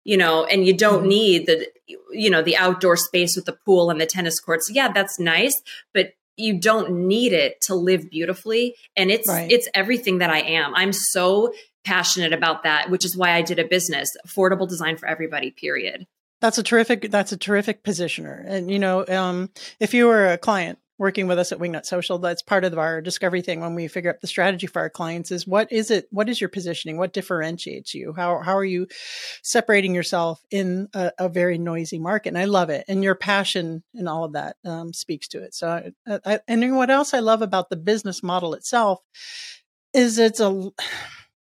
[0.04, 1.08] you know, and you don't mm-hmm.
[1.08, 1.66] need the,
[2.10, 4.70] you know, the outdoor space with the pool and the tennis courts.
[4.70, 5.60] Yeah, that's nice,
[5.94, 8.74] but you don't need it to live beautifully.
[8.96, 9.50] And it's, right.
[9.50, 10.74] it's everything that I am.
[10.74, 11.52] I'm so
[11.84, 16.06] passionate about that, which is why I did a business, affordable design for everybody, period.
[16.40, 18.44] That's a terrific, that's a terrific positioner.
[18.46, 22.20] And, you know, um, if you were a client working with us at Wingnut Social,
[22.20, 25.32] that's part of our discovery thing when we figure out the strategy for our clients
[25.32, 26.06] is what is it?
[26.12, 26.96] What is your positioning?
[26.96, 28.12] What differentiates you?
[28.12, 28.86] How, how are you
[29.42, 32.28] separating yourself in a, a very noisy market?
[32.28, 32.84] And I love it.
[32.86, 35.56] And your passion and all of that um, speaks to it.
[35.56, 39.00] So, I, I, and what else I love about the business model itself
[39.92, 40.70] is it's a,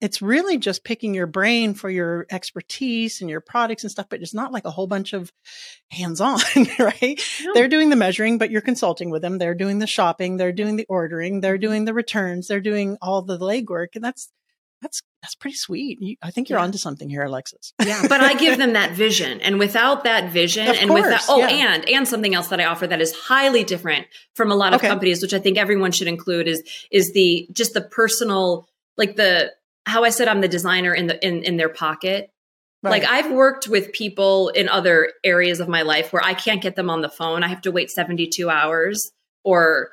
[0.01, 4.21] it's really just picking your brain for your expertise and your products and stuff, but
[4.21, 5.33] it's not like a whole bunch of
[5.91, 6.39] hands on,
[6.79, 7.21] right?
[7.43, 7.55] No.
[7.55, 9.39] They're doing the measuring, but you're consulting with them.
[9.39, 10.37] They're doing the shopping.
[10.37, 11.41] They're doing the ordering.
[11.41, 11.61] They're mm-hmm.
[11.63, 12.47] doing the returns.
[12.47, 13.95] They're doing all the legwork.
[13.95, 14.31] And that's,
[14.83, 15.99] that's, that's pretty sweet.
[16.03, 16.65] You, I think you're yeah.
[16.65, 17.73] onto something here, Alexis.
[17.83, 18.03] yeah.
[18.07, 19.41] But I give them that vision.
[19.41, 21.75] And without that vision of and course, without, oh, yeah.
[21.75, 24.81] and, and something else that I offer that is highly different from a lot of
[24.81, 24.89] Okay.
[24.89, 29.53] companies, which I think everyone should include is, is the, just the personal, like the,
[29.87, 32.31] how I said I'm the designer in the in, in their pocket.
[32.83, 32.91] Right.
[33.03, 36.77] Like I've worked with people in other areas of my life where I can't get
[36.77, 37.43] them on the phone.
[37.43, 39.13] I have to wait 72 hours
[39.45, 39.91] or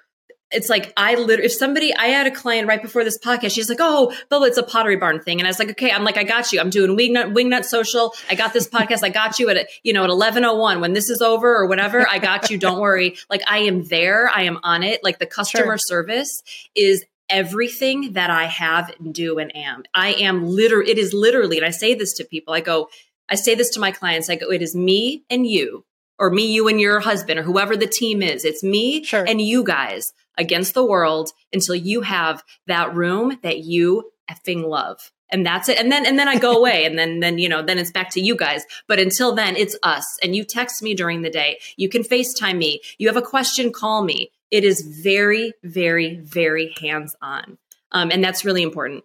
[0.51, 3.69] it's like I literally, if somebody, I had a client right before this podcast, she's
[3.69, 5.39] like, oh, Bella, it's a pottery barn thing.
[5.39, 6.59] And I was like, okay, I'm like, I got you.
[6.59, 8.13] I'm doing Wingnut, Wingnut Social.
[8.29, 9.03] I got this podcast.
[9.03, 12.07] I got you at, you know, at 1101 when this is over or whatever.
[12.07, 12.57] I got you.
[12.59, 13.17] Don't worry.
[13.29, 14.29] Like I am there.
[14.29, 15.03] I am on it.
[15.03, 15.77] Like the customer Sure.
[15.79, 16.43] service
[16.75, 17.03] is
[17.33, 19.83] everything that I have and do and am.
[19.93, 22.89] I am literally, it is literally, and I say this to people, I go,
[23.27, 25.83] I say this to my clients, I go, it is me and you,
[26.19, 28.45] or me, you and your husband, or whoever the team is.
[28.45, 29.25] It's me Sure.
[29.27, 35.11] and you guys against the world until you have that room that you effing love.
[35.31, 35.79] And that's it.
[35.79, 38.11] And then and then I go away and then then you know, then it's back
[38.11, 38.63] to you guys.
[38.87, 40.05] But until then, it's us.
[40.21, 41.57] And you text me during the day.
[41.75, 42.81] You can FaceTime me.
[42.99, 44.31] You have a question, call me.
[44.53, 47.57] It is very, very, very hands-on.
[47.91, 49.03] Um, and that's really important.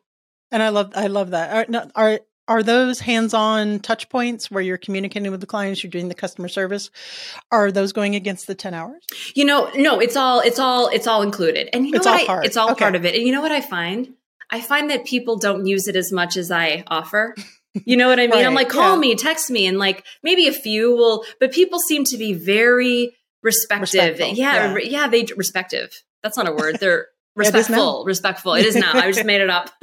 [0.50, 1.68] And I love, I love that.
[1.74, 6.08] Are, are, are those hands-on touch points where you're communicating with the clients, you're doing
[6.08, 6.90] the customer service?
[7.50, 9.02] Are those going against the 10 hours?
[9.34, 11.68] You know, no, it's all it's all it's all included.
[11.74, 12.46] And you know It's what all I- part.
[12.46, 12.84] it's all Okay.
[12.84, 13.14] part of it.
[13.14, 14.14] And you know what I find?
[14.50, 17.34] I find that people don't use it as much as I offer.
[17.84, 18.46] You know what I mean?
[18.46, 19.00] I'm like, call yeah.
[19.00, 23.14] me, text me, and like maybe a few will, but people seem to be very
[23.48, 24.18] respective.
[24.18, 24.78] Yeah, yeah.
[24.82, 25.90] yeah, they respective.
[26.22, 26.78] That's not a word.
[26.80, 27.06] They're
[27.36, 28.04] Yeah, it is respectful.
[28.04, 28.54] respectful.
[28.54, 28.92] It is now.
[28.94, 29.70] I just made it up.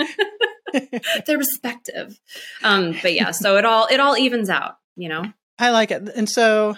[1.26, 2.20] They're respective.
[2.64, 4.76] Um, but yeah, so it all it all evens out.
[4.96, 5.24] You know.
[5.58, 6.10] I like it.
[6.16, 6.76] And so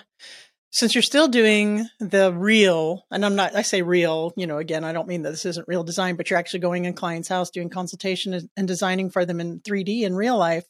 [0.69, 4.83] since you're still doing the real, and I'm not, I say real, you know, again,
[4.83, 7.49] I don't mean that this isn't real design, but you're actually going in client's house,
[7.49, 10.65] doing consultation and- and designing for them in 3D in real life.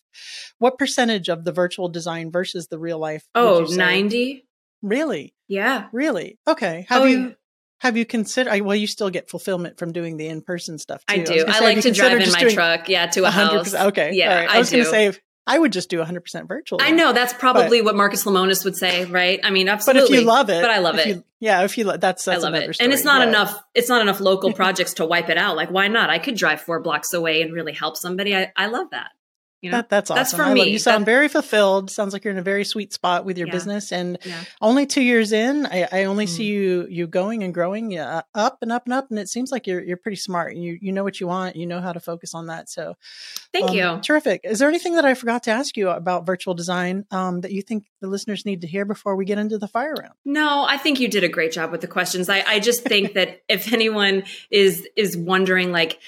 [0.59, 3.25] What percentage of the virtual design versus the real life?
[3.35, 3.75] Oh, you say?
[3.75, 4.46] 90?
[4.81, 5.33] Really?
[5.47, 5.87] Yeah.
[5.91, 6.37] Really?
[6.47, 6.85] Okay.
[6.89, 7.35] Have Oh, you,
[7.81, 11.21] have you considered, well, you still get fulfillment from doing the in-person stuff too.
[11.21, 11.45] I do.
[11.47, 13.31] I say, like to drive in my truck, yeah, to a 100%?
[13.31, 13.73] house.
[13.75, 14.11] Okay.
[14.13, 14.49] Yeah, right.
[14.49, 15.13] I I was going to say,
[15.49, 16.79] I would just do 100% virtual.
[16.81, 19.39] I know that's probably what Marcus Lemonis would say, right?
[19.43, 20.01] I mean, absolutely.
[20.01, 21.07] But if you love it, but I love it.
[21.07, 22.85] you- yeah, if you lo- that's, that's I love it, story.
[22.85, 23.27] and it's not Yeah.
[23.29, 23.63] enough.
[23.75, 25.55] It's not enough local projects to wipe it out.
[25.55, 26.09] Like, why not?
[26.09, 28.35] I could drive four blocks away and really help somebody.
[28.35, 29.11] I, I love that.
[29.61, 30.19] You know, That, that's awesome.
[30.19, 30.69] That's for I love- me.
[30.69, 31.89] You sound That- very fulfilled.
[31.89, 33.53] Sounds like you're in a very sweet spot with your Yeah.
[33.53, 33.91] business.
[33.91, 34.43] And Yeah.
[34.61, 36.29] only two years in, I, I only Mm.
[36.29, 39.07] see you you going and growing, yeah, up and up and up.
[39.09, 40.55] And it seems like you're you're pretty smart.
[40.55, 41.55] You you know what you want.
[41.55, 42.69] You know how to focus on that.
[42.69, 42.95] So
[43.51, 43.99] Thank um, you.
[44.03, 44.41] Terrific.
[44.43, 47.61] Is there anything that I forgot to ask you about virtual design um, that you
[47.63, 50.13] think the listeners need to hear before we get into the fire round?
[50.23, 52.29] No, I think you did a great job with the questions.
[52.29, 55.99] I, I just think that if anyone is is wondering, like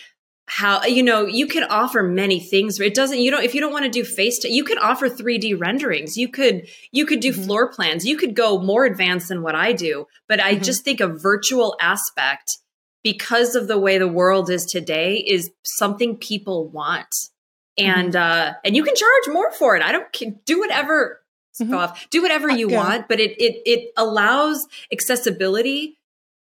[0.52, 2.80] how you know you can offer many things.
[2.80, 5.08] It doesn't you don't if you don't want to do face to you can offer
[5.08, 6.18] 3d renderings.
[6.18, 7.46] You could you could do Mhm.
[7.46, 8.04] floor plans.
[8.06, 10.64] You could go more advanced than what i do but i Mhm.
[10.64, 12.58] just think a virtual aspect
[13.04, 17.14] because of the way the world is today is something people want.
[17.78, 19.84] And uh and you can charge more for it.
[19.84, 20.12] I don't
[20.46, 21.22] do whatever
[21.70, 25.98] go off do whatever Uh, you want but it it it allows accessibility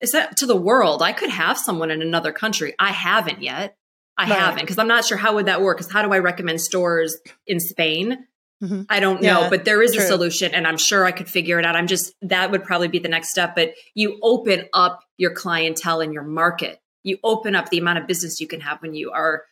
[0.01, 1.01] is that to the world.
[1.03, 2.73] I could have someone in another country.
[2.79, 3.75] I haven't yet
[4.17, 4.37] i Right.
[4.39, 7.17] haven't because i'm not sure how would that work because how do i recommend stores
[7.47, 8.25] in spain
[8.63, 8.85] Mhm.
[8.89, 10.03] i don't Yeah, know but there is true.
[10.03, 12.87] a solution and i'm sure i could figure it out i'm just that would probably
[12.89, 17.55] be the next step but you open up your clientele and your market you open
[17.55, 19.43] up the amount of business you can have when you are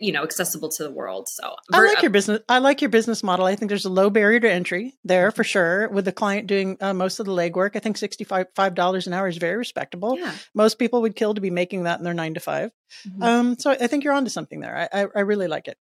[0.00, 2.40] you know accessible to the world so I like your business.
[2.48, 3.46] I like your business model.
[3.46, 5.88] I think there's a low barrier to entry there for sure.
[5.88, 9.28] With the client doing uh, most of the legwork, I think sixty-five dollars an hour
[9.28, 10.18] is very respectable.
[10.18, 12.70] yeah Most people would kill to be making that in their nine to 5
[13.06, 13.22] Mhm.
[13.22, 14.88] Um, so I think you're onto something there.
[14.90, 15.76] I, I, I really like it,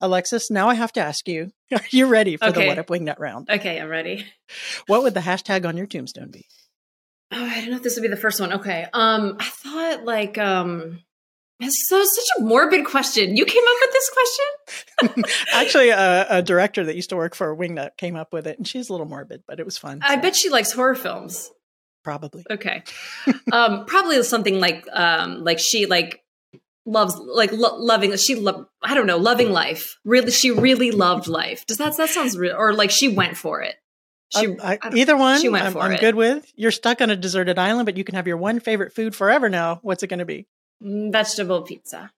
[0.00, 0.50] Alexis.
[0.50, 2.66] Now I have to ask you: Are you ready for the Okay.
[2.68, 3.48] What Up Wingnut round?
[3.48, 4.26] okay i'm ready
[4.88, 6.46] What would the hashtag on your tombstone be?
[7.30, 8.54] Oh, I don't know if this would be the first one.
[8.54, 8.86] Okay.
[8.92, 11.00] Um, I thought like um
[11.60, 13.36] it's so such a morbid question.
[13.36, 14.10] You came up with this
[15.06, 15.24] question?
[15.52, 18.66] Actually, a, a director that used to work for Wingnut came up with it, and
[18.66, 20.00] she's a little morbid, but it was fun.
[20.02, 20.22] I so.
[20.22, 21.50] bet she likes horror films.
[22.04, 22.44] Probably.
[22.50, 22.82] Okay.
[23.52, 26.22] um, probably something like um, like she like
[26.86, 29.98] loves like lo- loving she lo- I don't know loving life.
[30.04, 31.66] Really, she really loved life.
[31.66, 32.56] Does that that sounds real?
[32.56, 33.74] Or like she went for it.
[34.30, 36.00] She, Um, I, either one, she went I'm, for I'm it.
[36.00, 36.50] good with.
[36.54, 39.48] You're stuck on a deserted island, but you can have your one favorite food forever
[39.48, 39.80] now.
[39.82, 40.46] What's it going to be?
[40.82, 42.10] Mm, vegetable pizza.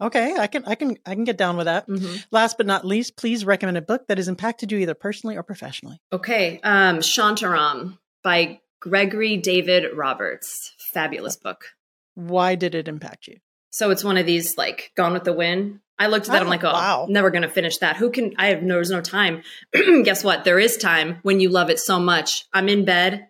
[0.00, 1.86] Okay, I can, I can, I can get down with that.
[1.88, 2.24] Mhm.
[2.30, 5.42] Last but not least, please recommend a book that has impacted you either personally or
[5.42, 5.98] professionally.
[6.12, 6.60] Okay.
[6.64, 10.72] Um, Shantaram by Gregory David Roberts.
[10.92, 11.66] Fabulous book.
[12.14, 13.38] Why did it impact you?
[13.70, 15.80] So it's one of these like Gone with the Wind.
[15.96, 16.40] I looked at that.
[16.42, 17.06] I'm Oh, like, oh, wow.
[17.08, 17.96] never going to finish that.
[17.96, 18.34] Who can?
[18.36, 19.42] I have no, there's no time.
[19.72, 20.42] Guess what?
[20.44, 22.46] There is time when you love it so much.
[22.52, 23.28] I'm in bed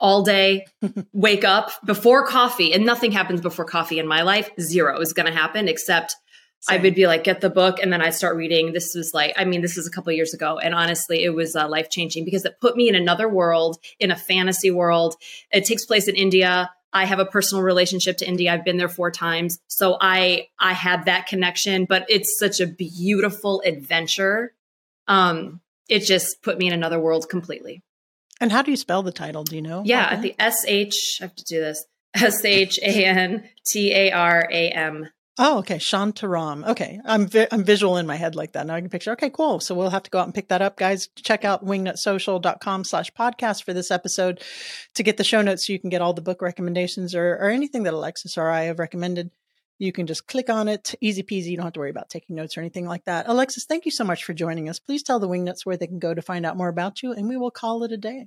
[0.00, 0.66] all day,
[1.12, 4.50] wake up before coffee, and nothing happens before coffee in my life.
[4.60, 6.14] Zero is going to happen except
[6.68, 8.72] I would be like, get the book, and then I start reading.
[8.72, 11.30] This was like, I mean, this is a couple of years ago, and honestly, it
[11.30, 15.14] was uh, life changing because it put me in another world, in a fantasy world.
[15.52, 16.70] It takes place in India.
[16.92, 18.52] I have a personal relationship to India.
[18.52, 21.84] I've been there four times, so I I had that connection.
[21.84, 24.52] But it's such a beautiful adventure.
[25.06, 27.82] Um, it just put me in another world completely.
[28.40, 29.44] And how do you spell the title?
[29.44, 29.82] Do you know?
[29.84, 31.18] Yeah, the S H.
[31.20, 31.84] I have to do this.
[32.14, 35.08] S H A N T A R A M.
[35.40, 35.76] Oh, okay.
[35.76, 36.66] Shantaram.
[36.66, 37.00] Okay.
[37.04, 38.66] I'm vi- I'm visual in my head like that.
[38.66, 39.12] Now I can picture.
[39.12, 39.60] Okay, cool.
[39.60, 41.08] So we'll have to go out and pick that up, guys.
[41.16, 44.42] Check out wingnutsocial.com slash podcast for this episode
[44.96, 47.50] to get the show notes so you can get all the book recommendations or, or
[47.50, 49.30] anything that Alexis or I have recommended.
[49.78, 50.94] You can just click on it.
[51.00, 51.46] Easy peasy.
[51.46, 53.28] You don't have to worry about taking notes or anything like that.
[53.28, 54.78] Alexis, thank you so much for joining us.
[54.78, 57.28] Please tell the Wingnuts where they can go to find out more about you, and
[57.28, 58.26] we will call it a day.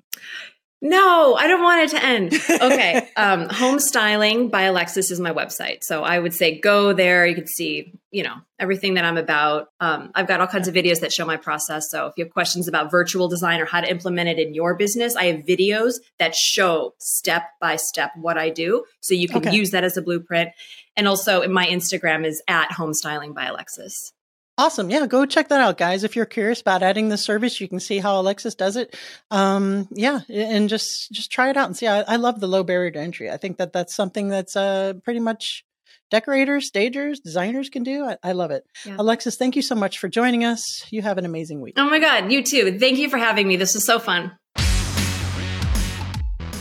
[0.84, 2.34] No, I don't want it to end.
[2.72, 3.08] Okay.
[3.16, 5.84] um, Home Styling by Alexis is my website.
[5.84, 7.26] So I would say go there.
[7.26, 9.68] You can see, you know, everything that I'm about.
[9.80, 11.90] Um, I've got all kinds of videos that show my process.
[11.92, 14.76] So if you have questions about virtual design or how to implement it in your
[14.76, 18.84] business, I have videos that show step by step what I do.
[19.02, 19.56] So you can Okay.
[19.56, 20.50] use that as a blueprint.
[20.96, 24.14] And also my Instagram is at Home Styling by Alexis.
[24.62, 24.92] Awesome.
[24.92, 26.04] Yeah, go check that out, guys.
[26.04, 28.96] If you're curious about adding the service, you can see how Alexis does it.
[29.32, 31.88] Um, yeah, and just just try it out and see.
[31.88, 33.32] I, I love the low barrier to entry.
[33.32, 35.66] I think that that's something that's uh, pretty much
[36.12, 38.06] decorators, stagers, designers can do.
[38.06, 38.64] I, I love it.
[38.86, 38.98] Yeah.
[39.00, 40.86] Alexis, thank you so much for joining us.
[40.92, 41.74] You have an amazing week.
[41.78, 42.78] Oh my God, you too.
[42.78, 43.56] Thank you for having me.
[43.56, 44.38] This was so fun.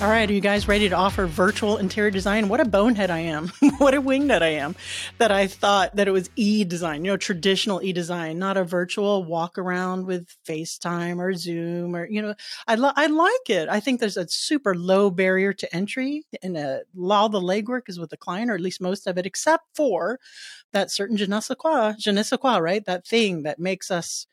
[0.00, 2.48] All right, are you guys ready to offer virtual interior design?
[2.48, 3.48] What a bonehead I am.
[3.76, 4.74] what a wingnut I am
[5.18, 8.64] that I thought that it was e design, you know, traditional e design, not a
[8.64, 12.34] virtual walk around with FaceTime or Zoom or, you know,
[12.66, 13.68] I, li- I like it.
[13.68, 17.90] I think there's a super low barrier to entry and a lot of the legwork
[17.90, 20.18] is with the client, or at least most of it, except for
[20.72, 22.86] that certain je ne sais quoi, je ne sais quoi, right?
[22.86, 24.26] That thing that makes us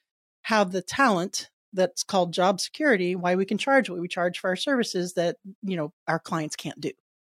[0.44, 4.50] have the talent that's called job security why we can charge what we charge for
[4.50, 6.92] our services that you know our clients can't do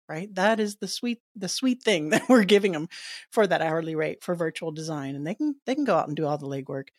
[0.10, 0.34] right?
[0.36, 2.88] That is the sweet the sweet thing that we're giving them
[3.32, 6.16] for that hourly rate for virtual design and they can they can go out and
[6.16, 6.90] do all the legwork.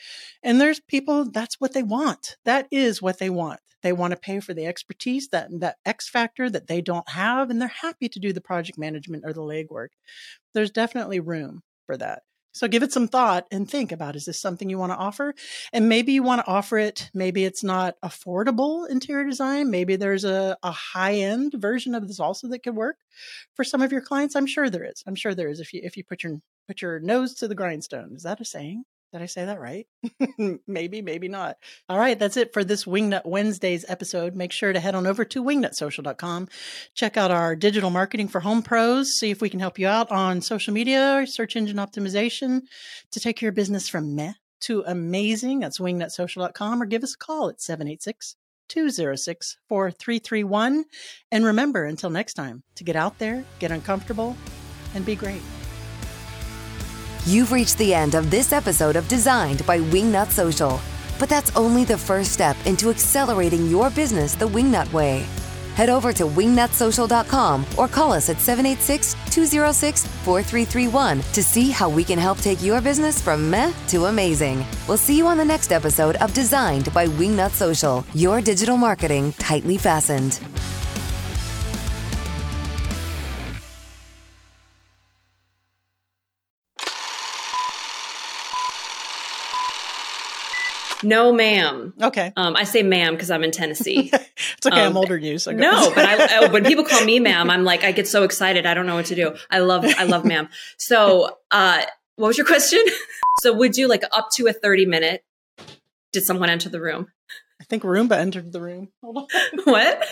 [0.42, 2.36] And there's people that's what they want.
[2.44, 3.60] That is what they want.
[3.82, 7.50] They want to pay for the expertise that that x factor that they don't have
[7.50, 9.88] and they're happy to do the project management or the legwork.
[10.54, 12.22] There's definitely room for that
[12.54, 15.34] so give it some thought and think about is this something you want to offer?
[15.72, 19.72] And maybe you want to offer it, maybe it's not affordable interior design.
[19.72, 22.96] Maybe there's a, a high end version of this also that could work
[23.54, 24.36] for some of your clients.
[24.36, 25.02] I'm sure there is.
[25.04, 26.38] I'm sure there is if you if you put your
[26.68, 28.12] put your nose to the grindstone.
[28.14, 28.84] Is that a saying?
[29.14, 29.86] Did I say that right?
[30.66, 31.56] maybe, maybe not.
[31.88, 34.34] All right, that's it for this Wingnut Wednesdays episode.
[34.34, 36.48] Make sure to head on over to wingnutsocial.com.
[36.94, 39.12] Check out our digital marketing for home pros.
[39.12, 42.62] See if we can help you out on social media or search engine optimization
[43.12, 45.60] to take your business from meh to amazing.
[45.60, 48.34] That's wingnutsocial.com or give us a call at 786
[48.68, 50.86] 206 4331.
[51.30, 54.36] And remember, until next time, to get out there, get uncomfortable,
[54.92, 55.42] and be great.
[57.26, 60.78] You've reached the end of this episode of Designed by Wingnut Social.
[61.18, 65.24] But that's only the first step into accelerating your business the Wingnut way.
[65.74, 72.04] Head over to wingnutsocial.com or call us at 786 206 4331 to see how we
[72.04, 74.64] can help take your business from meh to amazing.
[74.86, 79.32] We'll see you on the next episode of Designed by Wingnut Social, your digital marketing
[79.38, 80.40] tightly fastened.
[91.04, 91.94] No, ma'am.
[92.02, 92.32] Okay.
[92.36, 94.10] Um, I say ma'am because I'm in Tennessee.
[94.56, 94.80] It's okay.
[94.80, 95.38] I'm Um, older than you.
[95.38, 98.22] So no, but I, I- when people call me ma'am, I'm like, I get so
[98.24, 98.66] excited.
[98.66, 99.36] I don't know what to do.
[99.50, 100.48] I love, I love ma'am.
[100.78, 101.82] So, uh,
[102.16, 102.80] what was your question?
[103.40, 105.24] so, would you like up to a 30 minute?
[106.12, 107.08] Did someone enter the room?
[107.60, 108.88] I think Roomba entered the room.
[109.02, 109.26] Hold on.
[109.64, 110.06] What?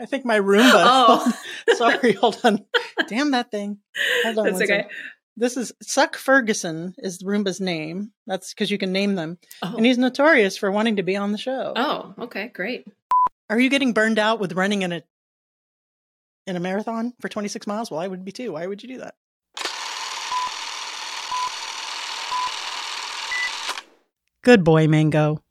[0.00, 0.72] I think my Roomba.
[0.74, 1.32] Oh.
[1.74, 2.64] Sorry, hold on.
[3.08, 3.78] Damn that thing.
[4.24, 4.44] Hold on.
[4.46, 4.66] That's okay.
[4.66, 4.90] second.
[5.36, 8.12] This is Suck Ferguson is Roomba's name.
[8.26, 9.38] That's because you can name them.
[9.62, 9.76] Oh.
[9.76, 11.72] And he's notorious for wanting to be on the show.
[11.74, 12.86] oh, okay, great.
[13.48, 15.02] Are you getting burned out with running in a
[16.46, 17.90] in a marathon for 26 miles?
[17.90, 18.52] Well, I would be too.
[18.52, 19.14] Why would you do that?
[24.42, 25.41] Good boy, Mango.